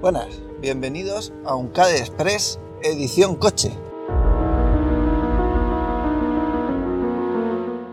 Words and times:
Buenas, 0.00 0.28
bienvenidos 0.60 1.32
a 1.44 1.56
un 1.56 1.70
CADE 1.70 1.98
Express 1.98 2.60
edición 2.84 3.34
coche. 3.34 3.72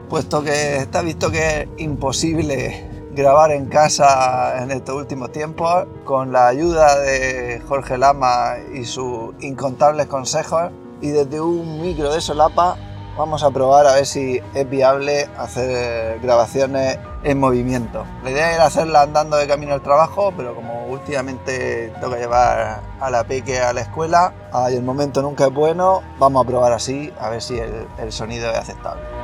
Puesto 0.07 0.43
que 0.43 0.77
está 0.77 1.01
visto 1.01 1.31
que 1.31 1.61
es 1.61 1.67
imposible 1.77 3.09
grabar 3.15 3.49
en 3.53 3.65
casa 3.65 4.61
en 4.61 4.69
estos 4.69 4.95
últimos 4.95 5.31
tiempos, 5.31 5.87
con 6.03 6.31
la 6.31 6.47
ayuda 6.47 6.99
de 6.99 7.59
Jorge 7.67 7.97
Lama 7.97 8.57
y 8.71 8.85
sus 8.85 9.33
incontables 9.39 10.05
consejos, 10.05 10.69
y 11.01 11.07
desde 11.07 11.41
un 11.41 11.81
micro 11.81 12.13
de 12.13 12.21
solapa 12.21 12.77
vamos 13.17 13.43
a 13.43 13.51
probar 13.51 13.87
a 13.87 13.93
ver 13.93 14.05
si 14.05 14.41
es 14.53 14.69
viable 14.69 15.29
hacer 15.37 16.19
grabaciones 16.19 16.99
en 17.23 17.39
movimiento. 17.39 18.05
La 18.23 18.31
idea 18.31 18.53
era 18.53 18.65
hacerla 18.65 19.01
andando 19.03 19.37
de 19.37 19.47
camino 19.47 19.73
al 19.73 19.81
trabajo, 19.81 20.33
pero 20.35 20.55
como 20.55 20.85
últimamente 20.87 21.93
tengo 21.99 22.13
que 22.13 22.19
llevar 22.19 22.81
a 22.99 23.09
la 23.09 23.23
peque 23.23 23.59
a 23.59 23.73
la 23.73 23.81
escuela 23.81 24.33
y 24.69 24.75
el 24.75 24.83
momento 24.83 25.21
nunca 25.21 25.45
es 25.45 25.53
bueno, 25.53 26.01
vamos 26.19 26.43
a 26.43 26.47
probar 26.47 26.73
así 26.73 27.11
a 27.19 27.29
ver 27.29 27.41
si 27.41 27.57
el, 27.57 27.87
el 27.97 28.11
sonido 28.11 28.49
es 28.51 28.57
aceptable. 28.57 29.14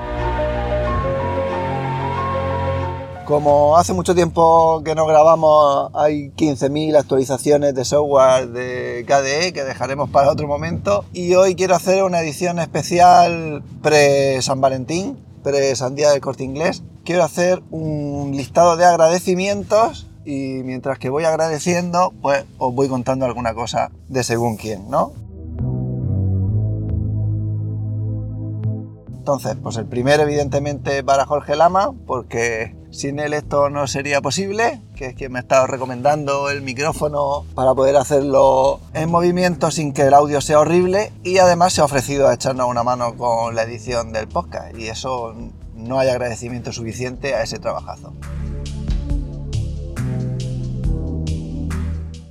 Como 3.31 3.77
hace 3.77 3.94
mucho 3.94 4.13
tiempo 4.13 4.84
que 4.84 4.94
no 4.94 5.05
grabamos, 5.05 5.90
hay 5.94 6.31
15.000 6.31 6.98
actualizaciones 6.98 7.73
de 7.73 7.85
software 7.85 8.49
de 8.49 9.05
KDE 9.07 9.54
que 9.54 9.63
dejaremos 9.63 10.09
para 10.09 10.30
otro 10.30 10.49
momento. 10.49 11.05
Y 11.13 11.34
hoy 11.35 11.55
quiero 11.55 11.73
hacer 11.73 12.04
una 12.04 12.20
edición 12.20 12.59
especial 12.59 13.63
pre-San 13.81 14.59
Valentín, 14.59 15.17
pre-San 15.44 15.95
Día 15.95 16.09
del 16.09 16.20
Corte 16.20 16.44
Inglés. 16.44 16.84
Quiero 17.05 17.23
hacer 17.23 17.63
un 17.71 18.34
listado 18.35 18.76
de 18.76 18.84
agradecimientos 18.84 20.07
y 20.26 20.62
mientras 20.66 20.99
que 20.99 21.09
voy 21.09 21.23
agradeciendo, 21.23 22.12
pues 22.21 22.43
os 22.57 22.76
voy 22.76 22.90
contando 22.90 23.26
alguna 23.26 23.54
cosa 23.54 23.91
de 24.09 24.26
según 24.26 24.57
quién, 24.57 24.90
¿no? 24.90 25.13
Entonces, 29.07 29.55
pues 29.63 29.77
el 29.77 29.85
primero 29.85 30.24
evidentemente 30.24 31.02
para 31.02 31.26
Jorge 31.26 31.55
Lama, 31.55 31.93
porque 32.05 32.80
sin 32.91 33.20
él 33.20 33.34
esto 33.34 33.70
no 33.70 33.87
sería 33.87 34.21
posible, 34.21 34.81
que 34.95 35.07
es 35.07 35.15
quien 35.15 35.31
me 35.31 35.39
ha 35.39 35.41
estado 35.41 35.65
recomendando 35.65 36.49
el 36.49 36.61
micrófono 36.61 37.45
para 37.55 37.73
poder 37.73 37.95
hacerlo 37.95 38.79
en 38.93 39.09
movimiento 39.09 39.71
sin 39.71 39.93
que 39.93 40.03
el 40.03 40.13
audio 40.13 40.41
sea 40.41 40.59
horrible 40.59 41.12
y 41.23 41.37
además 41.37 41.73
se 41.73 41.81
ha 41.81 41.85
ofrecido 41.85 42.27
a 42.27 42.34
echarnos 42.34 42.67
una 42.67 42.84
mano 42.84 43.15
con 43.15 43.55
la 43.55 43.63
edición 43.63 44.12
del 44.12 44.27
podcast 44.27 44.77
y 44.77 44.87
eso 44.87 45.34
no 45.75 45.99
hay 45.99 46.09
agradecimiento 46.09 46.73
suficiente 46.73 47.34
a 47.34 47.43
ese 47.43 47.59
trabajazo. 47.59 48.13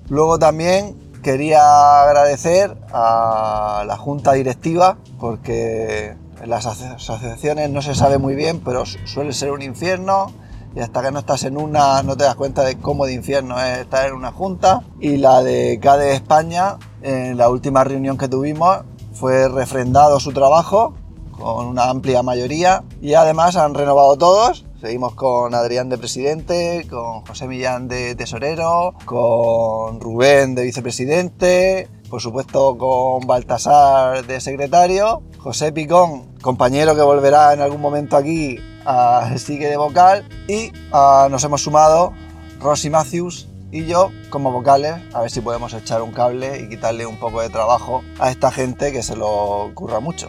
Luego 0.08 0.38
también 0.38 0.96
quería 1.22 2.02
agradecer 2.02 2.76
a 2.92 3.84
la 3.86 3.96
junta 3.96 4.32
directiva 4.32 4.98
porque 5.18 6.16
las 6.44 6.66
asociaciones 6.66 7.70
no 7.70 7.80
se 7.80 7.94
sabe 7.94 8.18
muy 8.18 8.34
bien, 8.34 8.60
pero 8.60 8.84
suele 8.86 9.32
ser 9.32 9.52
un 9.52 9.62
infierno 9.62 10.32
y 10.74 10.80
hasta 10.80 11.02
que 11.02 11.10
no 11.10 11.18
estás 11.18 11.44
en 11.44 11.56
una 11.56 12.02
no 12.02 12.16
te 12.16 12.24
das 12.24 12.36
cuenta 12.36 12.62
de 12.62 12.78
cómo 12.78 13.06
de 13.06 13.14
infierno 13.14 13.60
es 13.60 13.78
estar 13.78 14.08
en 14.08 14.14
una 14.14 14.32
junta. 14.32 14.82
Y 15.00 15.16
la 15.16 15.42
de 15.42 15.78
CADE 15.80 16.14
España, 16.14 16.78
en 17.02 17.36
la 17.36 17.48
última 17.48 17.84
reunión 17.84 18.16
que 18.16 18.28
tuvimos, 18.28 18.80
fue 19.12 19.48
refrendado 19.48 20.20
su 20.20 20.32
trabajo 20.32 20.94
con 21.32 21.66
una 21.66 21.88
amplia 21.88 22.22
mayoría 22.22 22.84
y 23.00 23.14
además 23.14 23.56
han 23.56 23.74
renovado 23.74 24.16
todos. 24.16 24.66
Seguimos 24.80 25.14
con 25.14 25.54
Adrián 25.54 25.88
de 25.90 25.98
presidente, 25.98 26.86
con 26.88 27.26
José 27.26 27.46
Millán 27.46 27.88
de 27.88 28.14
tesorero, 28.14 28.94
con 29.04 30.00
Rubén 30.00 30.54
de 30.54 30.62
vicepresidente, 30.62 31.88
por 32.08 32.22
supuesto 32.22 32.78
con 32.78 33.26
Baltasar 33.26 34.26
de 34.26 34.40
secretario, 34.40 35.22
José 35.42 35.72
Picón, 35.72 36.36
compañero 36.42 36.94
que 36.94 37.00
volverá 37.00 37.54
en 37.54 37.62
algún 37.62 37.80
momento 37.80 38.18
aquí, 38.18 38.58
a 38.84 39.32
sigue 39.38 39.68
de 39.68 39.78
vocal 39.78 40.28
y 40.46 40.70
nos 40.92 41.42
hemos 41.44 41.62
sumado 41.62 42.12
Rosy 42.60 42.90
Matthews 42.90 43.48
y 43.72 43.86
yo 43.86 44.10
como 44.28 44.52
vocales, 44.52 44.96
a 45.14 45.22
ver 45.22 45.30
si 45.30 45.40
podemos 45.40 45.72
echar 45.72 46.02
un 46.02 46.12
cable 46.12 46.60
y 46.60 46.68
quitarle 46.68 47.06
un 47.06 47.18
poco 47.18 47.40
de 47.40 47.48
trabajo 47.48 48.02
a 48.18 48.30
esta 48.30 48.50
gente 48.50 48.92
que 48.92 49.02
se 49.02 49.16
lo 49.16 49.70
curra 49.72 49.98
mucho. 50.00 50.28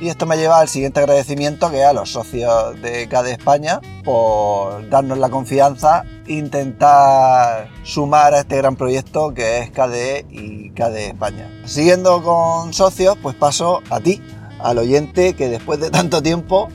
Y 0.00 0.08
esto 0.08 0.26
me 0.26 0.36
lleva 0.36 0.58
al 0.58 0.68
siguiente 0.68 1.00
agradecimiento 1.00 1.70
que 1.70 1.80
es 1.80 1.86
a 1.86 1.92
los 1.92 2.10
socios 2.10 2.80
de 2.82 3.08
CADE 3.08 3.32
España 3.32 3.80
por 4.02 4.88
darnos 4.88 5.18
la 5.18 5.30
confianza 5.30 6.04
intentar 6.26 7.68
sumar 7.84 8.34
a 8.34 8.40
este 8.40 8.56
gran 8.56 8.76
proyecto 8.76 9.32
que 9.34 9.58
es 9.58 9.70
KDE 9.70 10.26
y 10.30 10.70
KDE 10.70 11.08
España. 11.08 11.48
Siguiendo 11.64 12.22
con 12.22 12.72
socios, 12.72 13.16
pues 13.22 13.36
paso 13.36 13.82
a 13.90 14.00
ti, 14.00 14.20
al 14.58 14.78
oyente 14.78 15.34
que 15.34 15.48
después 15.48 15.78
de 15.80 15.90
tanto 15.90 16.22
tiempo 16.22 16.68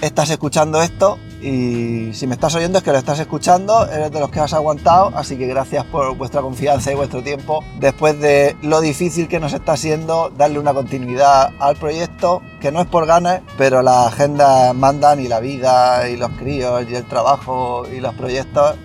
estás 0.00 0.30
escuchando 0.30 0.82
esto 0.82 1.18
y 1.42 2.12
si 2.12 2.26
me 2.26 2.34
estás 2.34 2.54
oyendo 2.54 2.78
es 2.78 2.84
que 2.84 2.92
lo 2.92 2.98
estás 2.98 3.18
escuchando, 3.18 3.88
eres 3.88 4.12
de 4.12 4.20
los 4.20 4.30
que 4.30 4.40
has 4.40 4.52
aguantado, 4.52 5.10
así 5.14 5.38
que 5.38 5.46
gracias 5.46 5.84
por 5.86 6.14
vuestra 6.16 6.42
confianza 6.42 6.92
y 6.92 6.94
vuestro 6.94 7.22
tiempo. 7.22 7.64
Después 7.78 8.20
de 8.20 8.56
lo 8.62 8.80
difícil 8.80 9.26
que 9.26 9.40
nos 9.40 9.54
está 9.54 9.76
siendo 9.76 10.30
darle 10.30 10.58
una 10.58 10.74
continuidad 10.74 11.50
al 11.58 11.76
proyecto, 11.76 12.42
que 12.60 12.70
no 12.70 12.80
es 12.82 12.86
por 12.86 13.06
ganas, 13.06 13.40
pero 13.56 13.80
las 13.80 14.08
agendas 14.08 14.74
mandan 14.74 15.20
y 15.20 15.28
la 15.28 15.40
vida 15.40 16.08
y 16.10 16.16
los 16.16 16.30
críos 16.32 16.84
y 16.88 16.94
el 16.94 17.06
trabajo 17.06 17.86
y 17.90 18.00
los 18.00 18.14
proyectos 18.14 18.76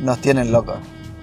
nos 0.00 0.18
tienen 0.20 0.52
locos. 0.52 0.76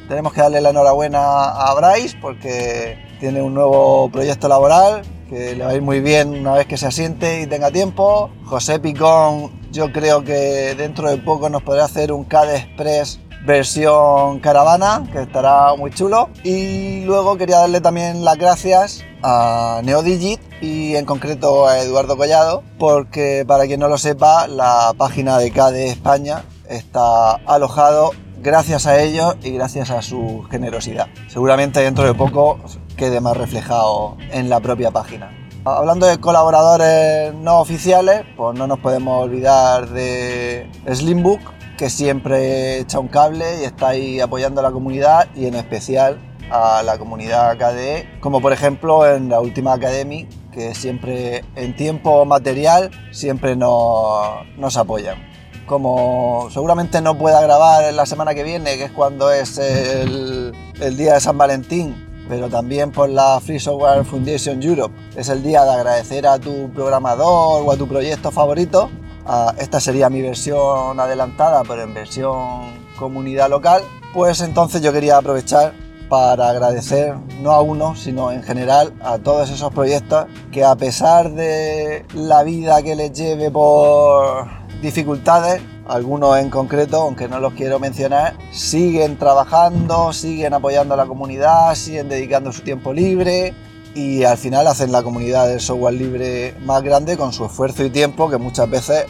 Tenemos 0.09 0.33
que 0.33 0.41
darle 0.41 0.59
la 0.59 0.71
enhorabuena 0.71 1.51
a 1.51 1.73
Bryce 1.73 2.17
porque 2.21 2.97
tiene 3.19 3.41
un 3.41 3.53
nuevo 3.53 4.09
proyecto 4.11 4.49
laboral 4.49 5.03
que 5.29 5.55
le 5.55 5.63
va 5.63 5.71
a 5.71 5.75
ir 5.75 5.81
muy 5.81 5.99
bien 5.99 6.29
una 6.29 6.53
vez 6.53 6.67
que 6.67 6.77
se 6.77 6.87
asiente 6.87 7.41
y 7.41 7.47
tenga 7.47 7.71
tiempo. 7.71 8.29
José 8.45 8.79
Picón, 8.79 9.51
yo 9.71 9.91
creo 9.91 10.23
que 10.23 10.75
dentro 10.75 11.09
de 11.09 11.17
poco 11.17 11.49
nos 11.49 11.63
podrá 11.63 11.85
hacer 11.85 12.11
un 12.11 12.23
CAD 12.23 12.55
Express 12.55 13.19
versión 13.45 14.39
caravana, 14.39 15.03
que 15.11 15.21
estará 15.21 15.75
muy 15.75 15.91
chulo. 15.91 16.29
Y 16.43 17.03
luego 17.05 17.37
quería 17.37 17.59
darle 17.59 17.79
también 17.79 18.25
las 18.25 18.37
gracias 18.37 19.03
a 19.23 19.81
Neodigit 19.83 20.39
y 20.61 20.95
en 20.95 21.05
concreto 21.05 21.67
a 21.67 21.79
Eduardo 21.79 22.17
Collado, 22.17 22.63
porque 22.79 23.45
para 23.47 23.65
quien 23.65 23.79
no 23.79 23.87
lo 23.87 23.97
sepa, 23.97 24.47
la 24.47 24.93
página 24.97 25.37
de 25.37 25.51
CAD 25.51 25.75
España 25.75 26.43
está 26.67 27.33
alojado 27.45 28.11
gracias 28.37 28.85
a 28.85 29.01
ellos 29.01 29.35
y 29.43 29.51
gracias 29.51 29.89
a 29.89 30.01
su 30.01 30.45
generosidad. 30.49 31.07
Seguramente 31.27 31.81
dentro 31.81 32.05
de 32.05 32.13
poco 32.13 32.59
quede 32.95 33.21
más 33.21 33.37
reflejado 33.37 34.17
en 34.31 34.49
la 34.49 34.59
propia 34.59 34.91
página. 34.91 35.31
Hablando 35.65 36.05
de 36.05 36.19
colaboradores 36.19 37.33
no 37.33 37.59
oficiales, 37.59 38.21
pues 38.37 38.57
no 38.57 38.67
nos 38.67 38.79
podemos 38.79 39.23
olvidar 39.23 39.89
de 39.89 40.69
Slimbook, 40.87 41.41
que 41.75 41.89
siempre 41.89 42.79
echa 42.79 42.99
un 42.99 43.07
cable 43.07 43.61
y 43.61 43.63
está 43.63 43.89
ahí 43.89 44.19
apoyando 44.19 44.61
a 44.61 44.63
la 44.63 44.71
comunidad 44.71 45.27
y 45.35 45.47
en 45.47 45.55
especial 45.55 46.19
a 46.51 46.83
la 46.83 46.97
comunidad 46.97 47.57
KDE, 47.57 48.19
como 48.19 48.41
por 48.41 48.53
ejemplo 48.53 49.07
en 49.07 49.29
la 49.29 49.39
última 49.39 49.73
Academy, 49.73 50.27
que 50.51 50.75
siempre 50.75 51.43
en 51.55 51.75
tiempo 51.75 52.23
material 52.25 52.91
siempre 53.11 53.55
nos, 53.55 54.45
nos 54.57 54.77
apoyan. 54.77 55.17
Como 55.65 56.47
seguramente 56.51 57.01
no 57.01 57.17
pueda 57.17 57.41
grabar 57.41 57.91
la 57.91 58.05
semana 58.05 58.35
que 58.35 58.43
viene, 58.43 58.77
que 58.77 58.83
es 58.85 58.91
cuando 58.91 59.31
es 59.31 59.57
el, 59.57 60.53
el 60.79 60.95
día 60.95 61.15
de 61.15 61.19
San 61.19 61.39
Valentín, 61.39 62.04
pero 62.27 62.49
también 62.49 62.91
por 62.91 63.09
la 63.09 63.39
Free 63.39 63.59
Software 63.59 64.03
Foundation 64.05 64.61
Europe. 64.61 64.93
Es 65.15 65.29
el 65.29 65.43
día 65.43 65.63
de 65.63 65.71
agradecer 65.71 66.27
a 66.27 66.39
tu 66.39 66.69
programador 66.71 67.63
o 67.65 67.71
a 67.71 67.77
tu 67.77 67.87
proyecto 67.87 68.31
favorito. 68.31 68.89
Ah, 69.25 69.53
esta 69.57 69.79
sería 69.79 70.09
mi 70.09 70.21
versión 70.21 70.99
adelantada, 70.99 71.63
pero 71.67 71.83
en 71.83 71.93
versión 71.93 72.85
comunidad 72.97 73.49
local. 73.49 73.83
Pues 74.13 74.41
entonces 74.41 74.81
yo 74.81 74.93
quería 74.93 75.17
aprovechar 75.17 75.73
para 76.09 76.49
agradecer 76.49 77.15
no 77.41 77.51
a 77.51 77.61
uno, 77.61 77.95
sino 77.95 78.31
en 78.31 78.43
general 78.43 78.93
a 79.03 79.17
todos 79.17 79.49
esos 79.49 79.73
proyectos 79.73 80.27
que 80.51 80.63
a 80.63 80.75
pesar 80.75 81.31
de 81.31 82.05
la 82.13 82.43
vida 82.43 82.81
que 82.83 82.95
les 82.95 83.11
lleve 83.11 83.49
por 83.49 84.47
dificultades, 84.81 85.61
algunos 85.87 86.37
en 86.39 86.49
concreto, 86.49 87.01
aunque 87.01 87.27
no 87.27 87.39
los 87.39 87.53
quiero 87.53 87.79
mencionar, 87.79 88.37
siguen 88.51 89.17
trabajando, 89.17 90.13
siguen 90.13 90.53
apoyando 90.53 90.93
a 90.93 90.97
la 90.97 91.05
comunidad, 91.05 91.75
siguen 91.75 92.09
dedicando 92.09 92.51
su 92.51 92.61
tiempo 92.61 92.93
libre 92.93 93.53
y 93.93 94.23
al 94.23 94.37
final 94.37 94.67
hacen 94.67 94.91
la 94.91 95.03
comunidad 95.03 95.47
del 95.47 95.61
software 95.61 95.93
libre 95.93 96.55
más 96.65 96.83
grande 96.83 97.17
con 97.17 97.31
su 97.31 97.45
esfuerzo 97.45 97.83
y 97.83 97.89
tiempo 97.89 98.29
que 98.29 98.37
muchas 98.37 98.69
veces 98.69 99.05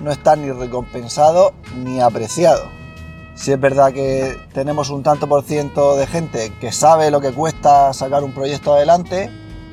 no 0.00 0.10
está 0.12 0.36
ni 0.36 0.50
recompensado 0.50 1.54
ni 1.74 2.00
apreciado. 2.00 2.64
Si 3.34 3.52
es 3.52 3.60
verdad 3.60 3.92
que 3.92 4.36
tenemos 4.52 4.90
un 4.90 5.02
tanto 5.02 5.28
por 5.28 5.42
ciento 5.42 5.96
de 5.96 6.06
gente 6.06 6.52
que 6.60 6.72
sabe 6.72 7.10
lo 7.10 7.20
que 7.20 7.32
cuesta 7.32 7.92
sacar 7.92 8.24
un 8.24 8.32
proyecto 8.32 8.74
adelante, 8.74 9.30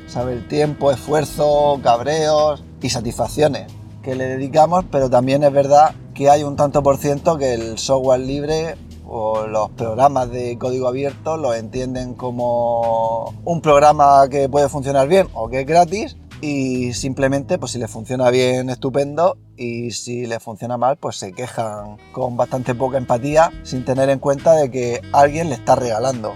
sabe 0.08 0.34
el 0.34 0.48
tiempo, 0.48 0.92
esfuerzo, 0.92 1.80
cabreos 1.82 2.64
y 2.82 2.90
satisfacciones 2.90 3.72
que 4.02 4.16
le 4.16 4.26
dedicamos, 4.26 4.84
pero 4.92 5.10
también 5.10 5.44
es 5.44 5.52
verdad 5.52 5.96
que 6.14 6.30
hay 6.30 6.44
un 6.44 6.56
tanto 6.56 6.84
por 6.84 6.98
ciento 6.98 7.38
que 7.38 7.54
el 7.54 7.78
software 7.78 8.20
libre 8.20 8.76
o 9.06 9.48
los 9.48 9.70
programas 9.72 10.30
de 10.32 10.58
código 10.58 10.88
abierto 10.88 11.38
los 11.38 11.56
entienden 11.56 12.14
como 12.14 13.34
un 13.44 13.62
programa 13.62 14.28
que 14.30 14.50
puede 14.50 14.70
funcionar 14.70 15.08
bien 15.08 15.28
o 15.34 15.50
que 15.50 15.62
es 15.62 15.68
gratis 15.68 16.18
y 16.42 16.94
simplemente 16.94 17.58
pues 17.58 17.72
si 17.72 17.80
les 17.80 17.90
funciona 17.90 18.30
bien 18.30 18.70
estupendo 18.70 19.38
y 19.56 19.92
si 19.92 20.26
les 20.26 20.42
funciona 20.42 20.78
mal 20.78 20.98
pues 20.98 21.18
se 21.18 21.32
quejan 21.32 21.98
con 22.12 22.38
bastante 22.38 22.76
poca 22.76 22.98
empatía 22.98 23.52
sin 23.64 23.86
tener 23.86 24.10
en 24.10 24.20
cuenta 24.20 24.54
de 24.54 24.70
que 24.70 25.02
alguien 25.12 25.50
le 25.50 25.56
está 25.56 25.76
regalando 25.76 26.36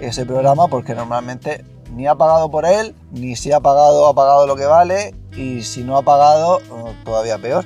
ese 0.00 0.26
programa 0.26 0.68
porque 0.68 0.94
normalmente 0.94 1.64
ni 1.92 2.06
ha 2.06 2.14
pagado 2.14 2.50
por 2.50 2.66
él 2.66 2.94
ni 3.12 3.36
si 3.36 3.52
ha 3.52 3.60
pagado 3.60 4.06
ha 4.06 4.14
pagado 4.14 4.46
lo 4.46 4.56
que 4.56 4.66
vale 4.66 5.14
y 5.36 5.62
si 5.62 5.84
no 5.84 5.96
ha 5.96 6.02
pagado 6.02 6.60
todavía 7.04 7.38
peor 7.38 7.64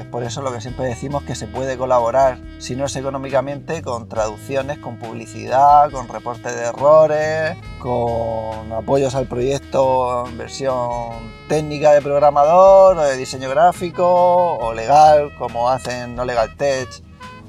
es 0.00 0.06
por 0.06 0.22
eso 0.22 0.42
lo 0.42 0.52
que 0.52 0.60
siempre 0.60 0.86
decimos 0.86 1.22
que 1.22 1.34
se 1.34 1.46
puede 1.46 1.76
colaborar, 1.76 2.38
si 2.58 2.76
no 2.76 2.86
es 2.86 2.96
económicamente, 2.96 3.82
con 3.82 4.08
traducciones, 4.08 4.78
con 4.78 4.98
publicidad, 4.98 5.90
con 5.90 6.08
reportes 6.08 6.56
de 6.56 6.62
errores, 6.62 7.56
con 7.78 8.72
apoyos 8.72 9.14
al 9.14 9.26
proyecto 9.26 10.26
en 10.26 10.38
versión 10.38 11.32
técnica 11.48 11.92
de 11.92 12.02
programador, 12.02 12.98
o 12.98 13.02
de 13.02 13.16
diseño 13.16 13.50
gráfico, 13.50 14.56
o 14.56 14.72
legal, 14.72 15.30
como 15.38 15.68
hacen 15.68 16.14
No 16.16 16.24
Legal 16.24 16.56
Tech 16.56 16.88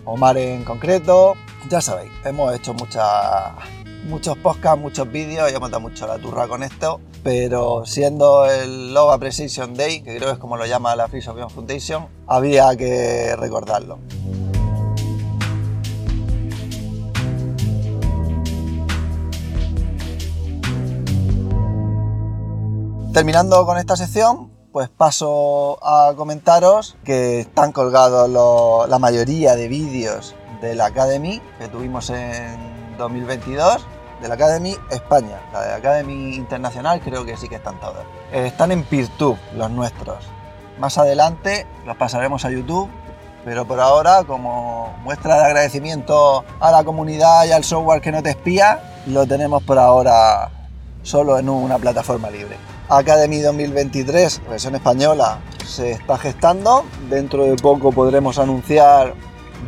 o 0.06 0.18
Mare 0.18 0.54
en 0.54 0.64
concreto. 0.64 1.36
Ya 1.70 1.80
sabéis, 1.80 2.12
hemos 2.26 2.54
hecho 2.56 2.74
muchas 2.74 3.54
muchos 4.04 4.38
podcasts, 4.38 4.80
muchos 4.80 5.12
vídeos 5.12 5.52
y 5.52 5.56
hemos 5.56 5.70
dado 5.70 5.82
mucho 5.82 6.08
la 6.08 6.18
turra 6.18 6.48
con 6.48 6.64
esto, 6.64 7.00
pero 7.24 7.86
siendo 7.86 8.46
el 8.46 8.94
Love 8.94 9.14
Appreciation 9.14 9.76
Day, 9.76 10.02
que 10.02 10.18
creo 10.18 10.30
que 10.30 10.34
es 10.34 10.40
como 10.40 10.58
lo 10.58 10.66
llama 10.66 10.96
la 10.96 11.08
Free 11.08 11.22
Software 11.22 11.50
Foundation, 11.50 12.08
había 12.28 12.76
que 12.76 13.36
recordarlo. 13.38 14.00
Terminando 23.14 23.66
con 23.66 23.78
esta 23.78 23.98
sección, 23.98 24.50
pues 24.72 24.88
paso 24.90 25.78
a 25.86 26.14
comentaros 26.16 26.96
que 27.04 27.42
están 27.42 27.74
colgados 27.74 28.30
la 28.90 29.00
mayoría 29.00 29.56
de 29.56 29.68
vídeos 29.68 30.34
de 30.62 30.76
la 30.76 30.86
Academy 30.86 31.42
que 31.60 31.68
tuvimos 31.68 32.10
en 32.10 32.98
2022 32.98 33.86
de 34.22 34.28
la 34.28 34.36
Academy 34.36 34.76
España. 34.90 35.40
La 35.52 35.62
de 35.62 35.74
Academy 35.74 36.36
Internacional 36.36 37.02
creo 37.02 37.26
que 37.26 37.36
sí 37.38 37.50
que 37.50 37.56
están 37.56 37.80
todas. 37.80 38.04
Eh, 38.32 38.48
están 38.48 38.72
en 38.72 38.84
Peertube 38.84 39.40
los 39.56 39.72
nuestros. 39.72 40.26
Más 40.80 40.98
adelante 40.98 41.66
los 41.86 41.98
pasaremos 41.98 42.46
a 42.46 42.52
YouTube, 42.52 42.90
pero 43.44 43.66
por 43.66 43.80
ahora, 43.80 44.24
como 44.24 44.96
muestra 45.04 45.38
de 45.38 45.46
agradecimiento 45.46 46.46
a 46.60 46.72
la 46.72 46.84
comunidad 46.84 47.46
y 47.46 47.52
al 47.52 47.64
software 47.64 48.02
que 48.02 48.12
no 48.12 48.22
te 48.22 48.30
espía, 48.30 49.02
lo 49.08 49.26
tenemos 49.26 49.64
por 49.64 49.80
ahora 49.80 50.50
solo 51.02 51.40
en 51.40 51.50
una 51.50 51.78
plataforma 51.78 52.30
libre. 52.30 52.58
Academy 52.90 53.40
2023, 53.40 54.42
versión 54.50 54.76
española, 54.76 55.40
se 55.66 55.92
está 55.92 56.18
gestando. 56.18 56.84
Dentro 57.10 57.46
de 57.46 57.56
poco 57.56 57.92
podremos 57.92 58.38
anunciar 58.38 59.14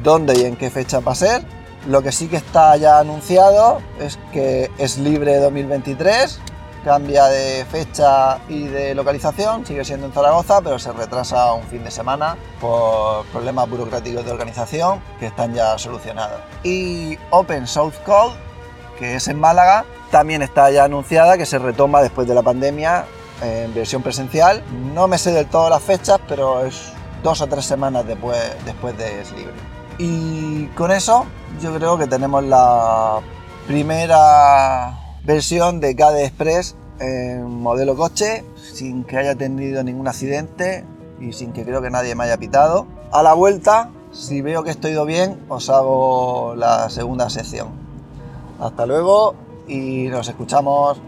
dónde 0.04 0.38
y 0.40 0.46
en 0.46 0.56
qué 0.56 0.70
fecha 0.70 1.00
va 1.00 1.14
a 1.14 1.16
ser 1.16 1.63
lo 1.88 2.02
que 2.02 2.12
sí 2.12 2.28
que 2.28 2.38
está 2.38 2.76
ya 2.78 3.00
anunciado 3.00 3.82
es 4.00 4.18
que 4.32 4.72
es 4.78 4.98
libre 4.98 5.38
2023, 5.38 6.40
cambia 6.84 7.26
de 7.26 7.66
fecha 7.66 8.40
y 8.50 8.68
de 8.68 8.94
localización, 8.96 9.66
sigue 9.66 9.86
siendo 9.86 10.08
en 10.08 10.14
Zaragoza, 10.14 10.62
pero 10.62 10.80
se 10.80 10.92
retrasa 10.92 11.54
un 11.54 11.64
fin 11.64 11.84
de 11.84 11.92
semana 11.92 12.38
por 12.60 13.26
problemas 13.28 13.70
burocráticos 13.70 14.26
de 14.26 14.32
organización 14.32 15.02
que 15.20 15.28
están 15.28 15.54
ya 15.54 15.78
solucionados. 15.78 16.42
Y 16.64 17.18
Open 17.32 17.68
South 17.68 17.94
Code, 18.06 18.36
que 19.00 19.16
es 19.16 19.28
en 19.28 19.40
Málaga, 19.40 19.86
también 20.12 20.42
está 20.42 20.70
ya 20.72 20.84
anunciada 20.84 21.38
que 21.38 21.46
se 21.46 21.58
retoma 21.58 22.02
después 22.02 22.28
de 22.28 22.36
la 22.36 22.44
pandemia 22.44 23.06
en 23.42 23.74
versión 23.74 24.02
presencial. 24.02 24.64
No 24.94 25.08
me 25.08 25.18
sé 25.18 25.32
del 25.32 25.48
todo 25.48 25.70
las 25.70 25.82
fechas, 25.82 26.20
pero 26.28 26.66
es 26.66 26.94
dos 27.24 27.42
o 27.42 27.48
tres 27.48 27.66
semanas 27.66 28.06
después, 28.06 28.40
después 28.66 28.98
de 28.98 29.22
es 29.22 29.32
libre. 29.32 29.54
Y 29.98 30.66
con 30.76 30.92
eso 30.92 31.26
yo 31.62 31.74
creo 31.76 31.98
que 31.98 32.08
tenemos 32.08 32.44
la 32.44 33.20
primera 33.68 35.00
versión 35.24 35.80
de 35.80 35.96
KDE 35.96 36.26
Express 36.26 36.76
en 37.00 37.62
modelo 37.62 37.96
coche, 37.96 38.44
sin 38.56 39.04
que 39.04 39.18
haya 39.18 39.36
tenido 39.36 39.84
ningún 39.84 40.08
accidente 40.08 40.86
y 41.20 41.34
sin 41.34 41.54
que 41.54 41.64
creo 41.64 41.82
que 41.82 41.90
nadie 41.90 42.16
me 42.16 42.24
haya 42.24 42.38
pitado. 42.38 42.88
A 43.12 43.24
la 43.24 43.34
vuelta, 43.34 43.90
si 44.12 44.42
veo 44.42 44.64
que 44.64 44.72
estoy 44.72 44.92
ido 44.92 45.06
bien, 45.06 45.40
os 45.50 45.70
hago 45.70 46.56
la 46.56 46.90
segunda 46.90 47.30
sección. 47.30 47.68
Hasta 48.60 48.86
luego 48.86 49.36
y 49.68 50.08
nos 50.08 50.28
escuchamos 50.28 51.00